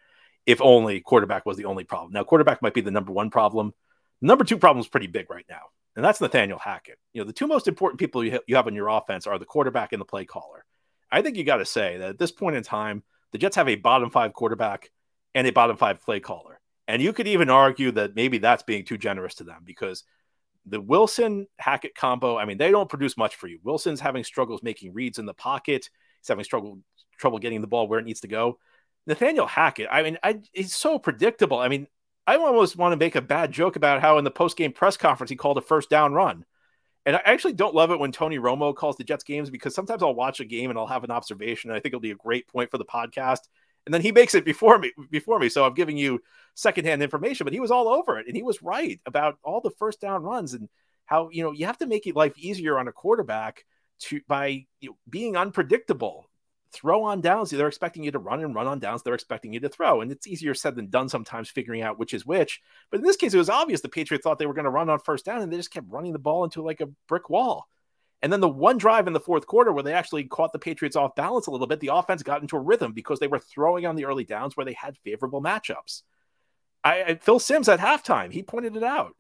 If 0.46 0.62
only 0.62 1.00
quarterback 1.00 1.44
was 1.44 1.56
the 1.56 1.64
only 1.64 1.84
problem. 1.84 2.12
Now, 2.12 2.24
quarterback 2.24 2.62
might 2.62 2.74
be 2.74 2.80
the 2.80 2.92
number 2.92 3.12
one 3.12 3.30
problem. 3.30 3.74
number 4.20 4.44
two 4.44 4.58
problem 4.58 4.80
is 4.80 4.88
pretty 4.88 5.08
big 5.08 5.28
right 5.28 5.46
now 5.48 5.70
and 5.96 6.04
that's 6.04 6.20
Nathaniel 6.20 6.58
Hackett. 6.58 6.98
You 7.12 7.22
know, 7.22 7.26
the 7.26 7.32
two 7.32 7.46
most 7.46 7.66
important 7.66 7.98
people 7.98 8.22
you, 8.22 8.32
ha- 8.32 8.44
you 8.46 8.56
have 8.56 8.66
on 8.66 8.74
your 8.74 8.88
offense 8.88 9.26
are 9.26 9.38
the 9.38 9.46
quarterback 9.46 9.92
and 9.92 10.00
the 10.00 10.04
play 10.04 10.24
caller. 10.24 10.64
I 11.10 11.22
think 11.22 11.36
you 11.36 11.44
got 11.44 11.56
to 11.56 11.64
say 11.64 11.96
that 11.96 12.10
at 12.10 12.18
this 12.18 12.32
point 12.32 12.56
in 12.56 12.62
time, 12.62 13.02
the 13.32 13.38
Jets 13.38 13.56
have 13.56 13.68
a 13.68 13.76
bottom 13.76 14.10
five 14.10 14.32
quarterback 14.32 14.90
and 15.34 15.46
a 15.46 15.52
bottom 15.52 15.76
five 15.76 16.00
play 16.02 16.20
caller. 16.20 16.60
And 16.86 17.02
you 17.02 17.12
could 17.12 17.26
even 17.26 17.50
argue 17.50 17.90
that 17.92 18.14
maybe 18.14 18.38
that's 18.38 18.62
being 18.62 18.84
too 18.84 18.98
generous 18.98 19.36
to 19.36 19.44
them 19.44 19.62
because 19.64 20.04
the 20.66 20.80
Wilson 20.80 21.46
Hackett 21.58 21.94
combo, 21.94 22.36
I 22.36 22.44
mean, 22.44 22.58
they 22.58 22.70
don't 22.70 22.88
produce 22.88 23.16
much 23.16 23.36
for 23.36 23.46
you. 23.46 23.58
Wilson's 23.62 24.00
having 24.00 24.24
struggles 24.24 24.62
making 24.62 24.92
reads 24.92 25.18
in 25.18 25.26
the 25.26 25.34
pocket. 25.34 25.88
He's 26.20 26.28
having 26.28 26.44
struggle 26.44 26.78
trouble 27.18 27.38
getting 27.38 27.60
the 27.60 27.66
ball 27.66 27.88
where 27.88 27.98
it 27.98 28.04
needs 28.04 28.20
to 28.20 28.28
go. 28.28 28.58
Nathaniel 29.06 29.46
Hackett, 29.46 29.88
I 29.90 30.02
mean, 30.02 30.18
I, 30.22 30.40
he's 30.52 30.74
so 30.74 30.98
predictable. 30.98 31.58
I 31.58 31.68
mean, 31.68 31.86
I 32.26 32.36
almost 32.36 32.76
want 32.76 32.92
to 32.92 32.96
make 32.96 33.14
a 33.14 33.22
bad 33.22 33.52
joke 33.52 33.76
about 33.76 34.00
how 34.00 34.18
in 34.18 34.24
the 34.24 34.30
post 34.30 34.56
game 34.56 34.72
press 34.72 34.96
conference 34.96 35.30
he 35.30 35.36
called 35.36 35.58
a 35.58 35.62
first 35.62 35.88
down 35.88 36.12
run. 36.12 36.44
And 37.04 37.14
I 37.14 37.20
actually 37.24 37.52
don't 37.52 37.74
love 37.74 37.92
it 37.92 38.00
when 38.00 38.10
Tony 38.10 38.38
Romo 38.38 38.74
calls 38.74 38.96
the 38.96 39.04
Jets 39.04 39.22
games 39.22 39.48
because 39.48 39.76
sometimes 39.76 40.02
I'll 40.02 40.14
watch 40.14 40.40
a 40.40 40.44
game 40.44 40.70
and 40.70 40.78
I'll 40.78 40.88
have 40.88 41.04
an 41.04 41.12
observation 41.12 41.70
and 41.70 41.76
I 41.76 41.80
think 41.80 41.92
it'll 41.92 42.00
be 42.00 42.10
a 42.10 42.16
great 42.16 42.48
point 42.48 42.70
for 42.70 42.78
the 42.78 42.84
podcast. 42.84 43.42
And 43.84 43.94
then 43.94 44.02
he 44.02 44.10
makes 44.10 44.34
it 44.34 44.44
before 44.44 44.78
me 44.78 44.92
before 45.10 45.38
me. 45.38 45.48
So 45.48 45.64
I'm 45.64 45.74
giving 45.74 45.96
you 45.96 46.20
secondhand 46.54 47.04
information, 47.04 47.44
but 47.44 47.52
he 47.52 47.60
was 47.60 47.70
all 47.70 47.88
over 47.88 48.18
it 48.18 48.26
and 48.26 48.36
he 48.36 48.42
was 48.42 48.60
right 48.60 49.00
about 49.06 49.38
all 49.44 49.60
the 49.60 49.70
first 49.70 50.00
down 50.00 50.24
runs 50.24 50.54
and 50.54 50.68
how 51.04 51.28
you 51.30 51.44
know 51.44 51.52
you 51.52 51.66
have 51.66 51.78
to 51.78 51.86
make 51.86 52.10
life 52.16 52.36
easier 52.36 52.76
on 52.76 52.88
a 52.88 52.92
quarterback 52.92 53.64
to 54.00 54.20
by 54.26 54.66
you 54.80 54.90
know, 54.90 54.96
being 55.08 55.36
unpredictable 55.36 56.25
throw 56.72 57.04
on 57.04 57.20
downs. 57.20 57.50
They're 57.50 57.68
expecting 57.68 58.04
you 58.04 58.10
to 58.10 58.18
run 58.18 58.42
and 58.42 58.54
run 58.54 58.66
on 58.66 58.78
downs. 58.78 59.02
They're 59.02 59.14
expecting 59.14 59.52
you 59.52 59.60
to 59.60 59.68
throw. 59.68 60.00
And 60.00 60.10
it's 60.10 60.26
easier 60.26 60.54
said 60.54 60.76
than 60.76 60.88
done 60.88 61.08
sometimes 61.08 61.48
figuring 61.48 61.82
out 61.82 61.98
which 61.98 62.14
is 62.14 62.26
which. 62.26 62.60
But 62.90 63.00
in 63.00 63.06
this 63.06 63.16
case, 63.16 63.34
it 63.34 63.38
was 63.38 63.50
obvious 63.50 63.80
the 63.80 63.88
Patriots 63.88 64.24
thought 64.24 64.38
they 64.38 64.46
were 64.46 64.54
going 64.54 64.64
to 64.64 64.70
run 64.70 64.90
on 64.90 64.98
first 64.98 65.24
down 65.24 65.42
and 65.42 65.52
they 65.52 65.56
just 65.56 65.72
kept 65.72 65.90
running 65.90 66.12
the 66.12 66.18
ball 66.18 66.44
into 66.44 66.62
like 66.62 66.80
a 66.80 66.90
brick 67.08 67.30
wall. 67.30 67.68
And 68.22 68.32
then 68.32 68.40
the 68.40 68.48
one 68.48 68.78
drive 68.78 69.06
in 69.06 69.12
the 69.12 69.20
fourth 69.20 69.46
quarter 69.46 69.72
where 69.72 69.82
they 69.82 69.92
actually 69.92 70.24
caught 70.24 70.52
the 70.52 70.58
Patriots 70.58 70.96
off 70.96 71.14
balance 71.14 71.46
a 71.46 71.50
little 71.50 71.66
bit, 71.66 71.80
the 71.80 71.90
offense 71.92 72.22
got 72.22 72.42
into 72.42 72.56
a 72.56 72.60
rhythm 72.60 72.92
because 72.92 73.18
they 73.18 73.28
were 73.28 73.38
throwing 73.38 73.86
on 73.86 73.94
the 73.94 74.06
early 74.06 74.24
downs 74.24 74.56
where 74.56 74.64
they 74.64 74.72
had 74.72 74.96
favorable 74.98 75.42
matchups. 75.42 76.02
I, 76.82 77.02
I 77.02 77.14
Phil 77.16 77.38
Simms 77.38 77.68
at 77.68 77.80
halftime, 77.80 78.32
he 78.32 78.42
pointed 78.42 78.76
it 78.76 78.82
out. 78.82 79.14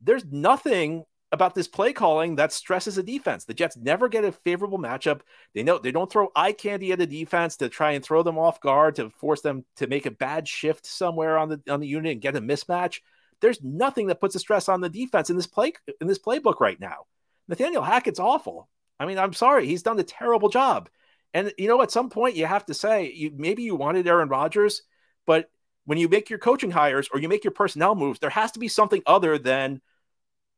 There's 0.00 0.24
nothing 0.24 1.04
about 1.32 1.54
this 1.54 1.66
play 1.66 1.94
calling 1.94 2.36
that 2.36 2.52
stresses 2.52 2.98
a 2.98 3.02
defense. 3.02 3.44
The 3.44 3.54
Jets 3.54 3.76
never 3.76 4.08
get 4.08 4.24
a 4.24 4.32
favorable 4.32 4.78
matchup. 4.78 5.22
They 5.54 5.62
know 5.62 5.78
they 5.78 5.90
don't 5.90 6.12
throw 6.12 6.28
eye 6.36 6.52
candy 6.52 6.92
at 6.92 6.98
the 6.98 7.06
defense 7.06 7.56
to 7.56 7.70
try 7.70 7.92
and 7.92 8.04
throw 8.04 8.22
them 8.22 8.38
off 8.38 8.60
guard 8.60 8.96
to 8.96 9.10
force 9.10 9.40
them 9.40 9.64
to 9.76 9.86
make 9.86 10.04
a 10.04 10.10
bad 10.10 10.46
shift 10.46 10.84
somewhere 10.84 11.38
on 11.38 11.48
the 11.48 11.60
on 11.68 11.80
the 11.80 11.86
unit 11.86 12.12
and 12.12 12.20
get 12.20 12.36
a 12.36 12.40
mismatch. 12.40 13.00
There's 13.40 13.62
nothing 13.62 14.08
that 14.08 14.20
puts 14.20 14.34
a 14.34 14.38
stress 14.38 14.68
on 14.68 14.82
the 14.82 14.90
defense 14.90 15.30
in 15.30 15.36
this 15.36 15.46
play 15.46 15.72
in 16.00 16.06
this 16.06 16.18
playbook 16.18 16.60
right 16.60 16.78
now. 16.78 17.06
Nathaniel 17.48 17.82
Hackett's 17.82 18.20
awful. 18.20 18.68
I 19.00 19.06
mean, 19.06 19.18
I'm 19.18 19.32
sorry, 19.32 19.66
he's 19.66 19.82
done 19.82 19.98
a 19.98 20.04
terrible 20.04 20.50
job. 20.50 20.90
And 21.34 21.52
you 21.56 21.66
know, 21.66 21.80
at 21.80 21.90
some 21.90 22.10
point 22.10 22.36
you 22.36 22.44
have 22.44 22.66
to 22.66 22.74
say, 22.74 23.10
you 23.10 23.32
maybe 23.34 23.62
you 23.62 23.74
wanted 23.74 24.06
Aaron 24.06 24.28
Rodgers, 24.28 24.82
but 25.26 25.50
when 25.86 25.98
you 25.98 26.08
make 26.08 26.28
your 26.28 26.38
coaching 26.38 26.70
hires 26.70 27.08
or 27.12 27.20
you 27.20 27.28
make 27.28 27.42
your 27.42 27.52
personnel 27.52 27.94
moves, 27.94 28.20
there 28.20 28.30
has 28.30 28.52
to 28.52 28.58
be 28.58 28.68
something 28.68 29.02
other 29.06 29.38
than 29.38 29.80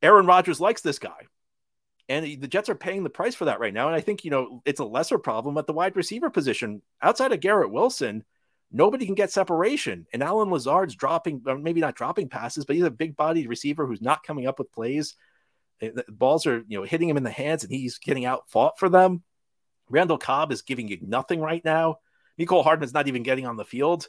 Aaron 0.05 0.27
Rodgers 0.27 0.61
likes 0.61 0.83
this 0.83 0.99
guy. 0.99 1.27
And 2.11 2.27
the 2.27 2.47
Jets 2.47 2.69
are 2.69 2.75
paying 2.75 3.03
the 3.03 3.11
price 3.11 3.35
for 3.35 3.47
that 3.47 3.61
right 3.61 3.73
now. 3.73 3.87
And 3.87 3.97
I 3.97 4.01
think, 4.01 4.25
you 4.25 4.31
know, 4.31 4.61
it's 4.67 4.81
a 4.81 4.85
lesser 4.85 5.19
problem 5.19 5.57
at 5.57 5.67
the 5.67 5.73
wide 5.73 5.97
receiver 5.97 6.29
position. 6.29 6.83
Outside 7.01 7.33
of 7.33 7.41
Garrett 7.41 7.71
Wilson, 7.71 8.25
nobody 8.71 9.07
can 9.07 9.15
get 9.15 9.33
separation. 9.33 10.07
And 10.13 10.23
Allen 10.23 10.51
Lazard's 10.51 10.95
dropping, 10.95 11.43
maybe 11.61 11.81
not 11.81 11.95
dropping 11.95 12.29
passes, 12.29 12.67
but 12.67 12.77
he's 12.77 12.85
a 12.85 12.91
big 12.91 13.17
bodied 13.17 13.49
receiver 13.49 13.87
who's 13.87 14.03
not 14.03 14.23
coming 14.23 14.47
up 14.47 14.59
with 14.59 14.71
plays. 14.71 15.15
Eh, 15.81 15.93
the 15.95 16.05
balls 16.11 16.47
are, 16.47 16.63
you 16.69 16.79
know, 16.79 16.85
hitting 16.85 17.09
him 17.09 17.17
in 17.17 17.25
the 17.25 17.31
hands 17.31 17.65
and 17.65 17.73
he's 17.73 17.97
getting 17.97 18.27
out 18.27 18.51
fought 18.51 18.79
for 18.79 18.91
them. 18.91 19.23
Randall 19.89 20.19
Cobb 20.19 20.53
is 20.53 20.61
giving 20.61 20.89
you 20.89 20.99
nothing 21.01 21.41
right 21.41 21.65
now. 21.65 21.97
Mecole 22.39 22.65
Hardman's 22.65 22.93
not 22.93 23.09
even 23.09 23.23
getting 23.23 23.47
on 23.47 23.57
the 23.57 23.65
field. 23.65 24.09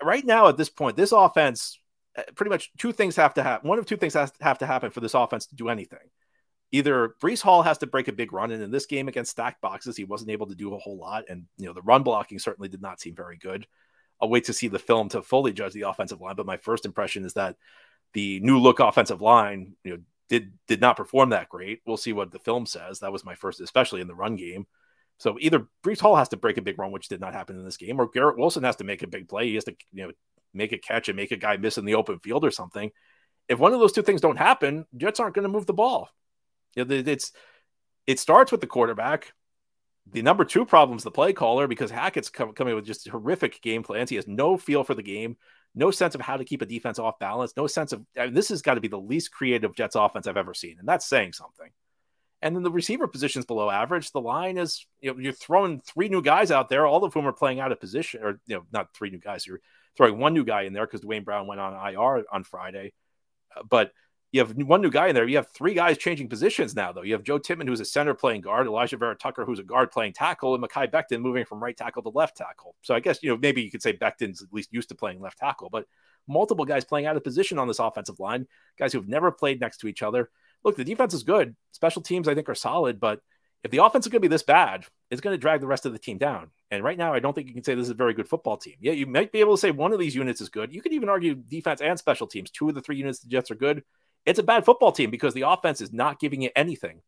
Right 0.00 0.24
now, 0.24 0.46
at 0.46 0.56
this 0.56 0.68
point, 0.68 0.96
this 0.96 1.10
offense, 1.10 1.80
Uh, 2.16 2.22
pretty 2.34 2.50
much 2.50 2.70
two 2.78 2.92
things 2.92 3.16
have 3.16 3.34
to 3.34 3.42
happen. 3.42 3.68
One 3.68 3.78
of 3.78 3.86
two 3.86 3.96
things 3.96 4.14
has 4.14 4.30
to 4.32 4.44
have 4.44 4.58
to 4.58 4.66
happen 4.66 4.90
for 4.90 5.00
this 5.00 5.14
offense 5.14 5.46
to 5.46 5.56
do 5.56 5.68
anything 5.68 5.98
either 6.72 7.14
Breece 7.22 7.42
Hall 7.42 7.62
has 7.62 7.78
to 7.78 7.86
break 7.86 8.08
a 8.08 8.12
big 8.12 8.32
run, 8.32 8.50
and 8.50 8.62
in 8.62 8.70
this 8.70 8.86
game 8.86 9.08
against 9.08 9.30
stacked 9.30 9.60
boxes, 9.60 9.96
he 9.96 10.04
wasn't 10.04 10.30
able 10.30 10.46
to 10.46 10.54
do 10.54 10.74
a 10.74 10.78
whole 10.78 10.98
lot, 10.98 11.24
and 11.28 11.44
you 11.58 11.66
know 11.66 11.72
the 11.72 11.82
run 11.82 12.02
blocking 12.02 12.38
certainly 12.38 12.68
did 12.68 12.82
not 12.82 13.00
seem 13.00 13.14
very 13.14 13.36
good. 13.36 13.66
I'll 14.20 14.28
wait 14.28 14.44
to 14.44 14.52
see 14.52 14.68
the 14.68 14.78
film 14.78 15.08
to 15.10 15.22
fully 15.22 15.52
judge 15.52 15.72
the 15.72 15.82
offensive 15.82 16.20
line, 16.20 16.36
but 16.36 16.46
my 16.46 16.56
first 16.56 16.86
impression 16.86 17.24
is 17.24 17.34
that 17.34 17.56
the 18.14 18.40
new 18.40 18.58
look 18.58 18.80
offensive 18.80 19.20
line, 19.20 19.74
you 19.84 19.92
know, 19.92 19.98
did 20.28 20.52
did 20.66 20.80
not 20.80 20.96
perform 20.96 21.30
that 21.30 21.48
great. 21.48 21.80
We'll 21.86 21.96
see 21.96 22.12
what 22.12 22.32
the 22.32 22.38
film 22.38 22.66
says. 22.66 23.00
That 23.00 23.12
was 23.12 23.24
my 23.24 23.34
first, 23.34 23.60
especially 23.60 24.00
in 24.00 24.08
the 24.08 24.14
run 24.14 24.36
game. 24.36 24.66
So 25.18 25.38
either 25.40 25.66
Breece 25.82 26.00
Hall 26.00 26.16
has 26.16 26.28
to 26.30 26.36
break 26.36 26.58
a 26.58 26.62
big 26.62 26.78
run, 26.78 26.92
which 26.92 27.08
did 27.08 27.20
not 27.20 27.32
happen 27.32 27.56
in 27.56 27.64
this 27.64 27.78
game, 27.78 28.00
or 28.00 28.08
Garrett 28.08 28.38
Wilson 28.38 28.64
has 28.64 28.76
to 28.76 28.84
make 28.84 29.02
a 29.02 29.06
big 29.06 29.28
play. 29.28 29.48
He 29.48 29.54
has 29.54 29.64
to, 29.64 29.74
you 29.92 30.06
know, 30.06 30.12
make 30.56 30.72
a 30.72 30.78
catch 30.78 31.08
and 31.08 31.16
make 31.16 31.32
a 31.32 31.36
guy 31.36 31.56
miss 31.56 31.78
in 31.78 31.84
the 31.84 31.94
open 31.94 32.18
field 32.18 32.44
or 32.44 32.50
something. 32.50 32.90
If 33.48 33.58
one 33.58 33.72
of 33.72 33.80
those 33.80 33.92
two 33.92 34.02
things 34.02 34.20
don't 34.20 34.38
happen, 34.38 34.86
Jets 34.96 35.20
aren't 35.20 35.34
going 35.34 35.44
to 35.44 35.52
move 35.52 35.66
the 35.66 35.72
ball. 35.72 36.08
You 36.74 36.84
know, 36.84 36.94
it's 36.94 37.32
it 38.06 38.18
starts 38.18 38.52
with 38.52 38.60
the 38.60 38.66
quarterback. 38.66 39.32
The 40.12 40.22
number 40.22 40.44
two 40.44 40.64
problem 40.64 40.96
is 40.96 41.04
the 41.04 41.10
play 41.10 41.32
caller 41.32 41.66
because 41.66 41.90
Hackett's 41.90 42.28
come, 42.28 42.52
coming 42.52 42.74
with 42.74 42.86
just 42.86 43.08
horrific 43.08 43.60
game 43.60 43.82
plans. 43.82 44.10
He 44.10 44.16
has 44.16 44.28
no 44.28 44.56
feel 44.56 44.84
for 44.84 44.94
the 44.94 45.02
game, 45.02 45.36
no 45.74 45.90
sense 45.90 46.14
of 46.14 46.20
how 46.20 46.36
to 46.36 46.44
keep 46.44 46.62
a 46.62 46.66
defense 46.66 46.98
off 46.98 47.18
balance, 47.18 47.54
no 47.56 47.66
sense 47.66 47.92
of 47.92 48.04
I 48.16 48.26
mean, 48.26 48.34
this 48.34 48.48
has 48.50 48.62
got 48.62 48.74
to 48.74 48.80
be 48.80 48.88
the 48.88 48.98
least 48.98 49.32
creative 49.32 49.74
Jets 49.74 49.96
offense 49.96 50.26
I've 50.26 50.36
ever 50.36 50.54
seen, 50.54 50.76
and 50.78 50.88
that's 50.88 51.06
saying 51.06 51.32
something. 51.32 51.70
And 52.42 52.54
then 52.54 52.62
the 52.62 52.70
receiver 52.70 53.08
position's 53.08 53.46
below 53.46 53.70
average. 53.70 54.12
The 54.12 54.20
line 54.20 54.58
is, 54.58 54.86
you 55.00 55.12
know, 55.12 55.18
you're 55.18 55.32
throwing 55.32 55.80
three 55.80 56.08
new 56.08 56.22
guys 56.22 56.50
out 56.50 56.68
there, 56.68 56.86
all 56.86 57.02
of 57.02 57.14
whom 57.14 57.26
are 57.26 57.32
playing 57.32 57.60
out 57.60 57.72
of 57.72 57.80
position, 57.80 58.22
or 58.22 58.40
you 58.46 58.56
know, 58.56 58.62
not 58.72 58.94
three 58.94 59.10
new 59.10 59.18
guys. 59.18 59.46
You're 59.46 59.60
throwing 59.96 60.18
one 60.18 60.34
new 60.34 60.44
guy 60.44 60.62
in 60.62 60.72
there 60.72 60.86
because 60.86 61.00
Duane 61.00 61.24
Brown 61.24 61.46
went 61.46 61.60
on 61.60 61.74
IR 61.74 62.24
on 62.30 62.44
Friday, 62.44 62.92
uh, 63.56 63.62
but 63.68 63.92
you 64.32 64.40
have 64.40 64.56
one 64.56 64.82
new 64.82 64.90
guy 64.90 65.06
in 65.06 65.14
there. 65.14 65.26
You 65.26 65.36
have 65.36 65.48
three 65.48 65.72
guys 65.72 65.96
changing 65.96 66.28
positions 66.28 66.74
now, 66.74 66.92
though. 66.92 67.02
You 67.02 67.14
have 67.14 67.22
Joe 67.22 67.38
Tippmann, 67.38 67.68
who's 67.68 67.80
a 67.80 67.84
center 67.84 68.12
playing 68.12 68.42
guard, 68.42 68.66
Alijah 68.66 68.98
Vera-Tucker, 68.98 69.44
who's 69.44 69.58
a 69.58 69.64
guard 69.64 69.90
playing 69.90 70.12
tackle, 70.12 70.54
and 70.54 70.62
Mekhi 70.62 70.90
Becton 70.90 71.20
moving 71.20 71.44
from 71.44 71.62
right 71.62 71.76
tackle 71.76 72.02
to 72.02 72.10
left 72.10 72.36
tackle. 72.36 72.74
So 72.82 72.94
I 72.94 73.00
guess, 73.00 73.22
you 73.22 73.30
know, 73.30 73.36
maybe 73.36 73.62
you 73.62 73.70
could 73.70 73.82
say 73.82 73.92
Becton's 73.92 74.42
at 74.42 74.52
least 74.52 74.72
used 74.72 74.88
to 74.90 74.94
playing 74.94 75.20
left 75.20 75.38
tackle, 75.38 75.70
but 75.70 75.86
multiple 76.28 76.64
guys 76.64 76.84
playing 76.84 77.06
out 77.06 77.16
of 77.16 77.24
position 77.24 77.58
on 77.58 77.68
this 77.68 77.78
offensive 77.78 78.18
line, 78.18 78.46
guys 78.78 78.92
who've 78.92 79.08
never 79.08 79.30
played 79.30 79.60
next 79.60 79.78
to 79.78 79.88
each 79.88 80.02
other. 80.02 80.28
Look, 80.64 80.76
the 80.76 80.84
defense 80.84 81.14
is 81.14 81.22
good. 81.22 81.54
Special 81.72 82.02
teams, 82.02 82.28
I 82.28 82.34
think, 82.34 82.48
are 82.48 82.54
solid, 82.54 82.98
but 82.98 83.20
if 83.62 83.70
the 83.70 83.84
offense 83.84 84.06
is 84.06 84.12
going 84.12 84.20
to 84.20 84.28
be 84.28 84.32
this 84.32 84.42
bad, 84.42 84.84
it's 85.10 85.20
going 85.20 85.34
to 85.34 85.38
drag 85.38 85.60
the 85.60 85.66
rest 85.66 85.86
of 85.86 85.92
the 85.92 85.98
team 85.98 86.18
down. 86.18 86.50
And 86.70 86.82
right 86.82 86.98
now, 86.98 87.14
I 87.14 87.20
don't 87.20 87.32
think 87.32 87.46
you 87.46 87.54
can 87.54 87.62
say 87.62 87.74
this 87.74 87.84
is 87.84 87.90
a 87.90 87.94
very 87.94 88.12
good 88.12 88.28
football 88.28 88.56
team. 88.56 88.74
Yeah, 88.80 88.92
you 88.92 89.06
might 89.06 89.30
be 89.30 89.40
able 89.40 89.54
to 89.54 89.60
say 89.60 89.70
one 89.70 89.92
of 89.92 90.00
these 90.00 90.16
units 90.16 90.40
is 90.40 90.48
good. 90.48 90.74
You 90.74 90.82
could 90.82 90.92
even 90.92 91.08
argue 91.08 91.36
defense 91.36 91.80
and 91.80 91.98
special 91.98 92.26
teams. 92.26 92.50
Two 92.50 92.68
of 92.68 92.74
the 92.74 92.80
three 92.80 92.96
units 92.96 93.20
the 93.20 93.28
Jets 93.28 93.50
are 93.50 93.56
good 93.56 93.84
it's 94.26 94.40
a 94.40 94.42
bad 94.42 94.64
football 94.64 94.92
team 94.92 95.10
because 95.10 95.32
the 95.32 95.48
offense 95.48 95.80
is 95.80 95.92
not 95.92 96.18
giving 96.18 96.42
you 96.42 96.50
anything. 96.56 97.00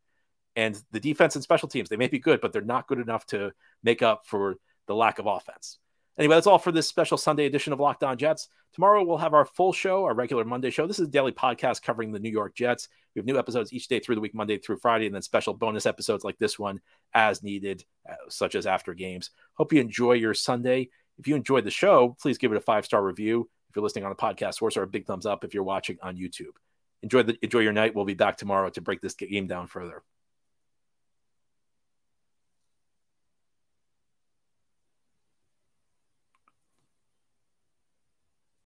And 0.56 0.80
the 0.92 1.00
defense 1.00 1.34
and 1.34 1.42
special 1.42 1.68
teams, 1.68 1.88
they 1.88 1.96
may 1.96 2.06
be 2.06 2.20
good, 2.20 2.40
but 2.40 2.52
they're 2.52 2.62
not 2.62 2.86
good 2.86 3.00
enough 3.00 3.26
to 3.26 3.52
make 3.82 4.02
up 4.02 4.22
for 4.24 4.56
the 4.86 4.94
lack 4.94 5.18
of 5.18 5.26
offense. 5.26 5.78
Anyway, 6.18 6.34
that's 6.34 6.48
all 6.48 6.58
for 6.58 6.72
this 6.72 6.88
special 6.88 7.16
Sunday 7.16 7.46
edition 7.46 7.72
of 7.72 7.78
Locked 7.78 8.02
On 8.02 8.18
Jets. 8.18 8.48
Tomorrow 8.74 9.04
we'll 9.04 9.18
have 9.18 9.34
our 9.34 9.44
full 9.44 9.72
show, 9.72 10.04
our 10.04 10.14
regular 10.14 10.44
Monday 10.44 10.70
show. 10.70 10.86
This 10.86 10.98
is 10.98 11.06
a 11.06 11.10
daily 11.10 11.30
podcast 11.30 11.82
covering 11.82 12.10
the 12.10 12.18
New 12.18 12.30
York 12.30 12.56
Jets. 12.56 12.88
We 13.14 13.20
have 13.20 13.26
new 13.26 13.38
episodes 13.38 13.72
each 13.72 13.86
day 13.86 14.00
through 14.00 14.16
the 14.16 14.20
week, 14.20 14.34
Monday 14.34 14.58
through 14.58 14.78
Friday, 14.78 15.06
and 15.06 15.14
then 15.14 15.22
special 15.22 15.54
bonus 15.54 15.86
episodes 15.86 16.24
like 16.24 16.38
this 16.38 16.58
one 16.58 16.80
as 17.14 17.42
needed, 17.44 17.84
uh, 18.08 18.14
such 18.28 18.56
as 18.56 18.66
after 18.66 18.94
games. 18.94 19.30
Hope 19.54 19.72
you 19.72 19.80
enjoy 19.80 20.14
your 20.14 20.34
Sunday. 20.34 20.90
If 21.18 21.28
you 21.28 21.36
enjoyed 21.36 21.64
the 21.64 21.70
show, 21.70 22.16
please 22.20 22.36
give 22.36 22.52
it 22.52 22.58
a 22.58 22.60
five 22.60 22.84
star 22.84 23.02
review. 23.02 23.48
If 23.70 23.76
you're 23.76 23.82
listening 23.84 24.04
on 24.04 24.12
a 24.12 24.16
podcast 24.16 24.54
source, 24.54 24.76
or 24.76 24.82
a 24.82 24.88
big 24.88 25.06
thumbs 25.06 25.26
up 25.26 25.44
if 25.44 25.54
you're 25.54 25.62
watching 25.62 25.98
on 26.02 26.16
YouTube 26.16 26.56
enjoy 27.02 27.22
the 27.22 27.38
enjoy 27.42 27.60
your 27.60 27.72
night. 27.72 27.94
We'll 27.94 28.04
be 28.04 28.14
back 28.14 28.36
tomorrow 28.36 28.70
to 28.70 28.80
break 28.80 29.00
this 29.00 29.14
game 29.14 29.46
down 29.46 29.66
further. 29.66 30.02